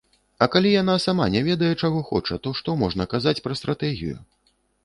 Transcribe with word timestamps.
А 0.45 0.45
калі 0.53 0.69
яна 0.81 0.95
сама 1.03 1.27
не 1.35 1.43
ведае, 1.49 1.69
чаго 1.81 2.01
хоча, 2.09 2.39
то 2.47 2.55
што 2.61 2.75
можна 2.85 3.09
казаць 3.15 3.39
пра 3.49 3.59
стратэгію? 3.63 4.15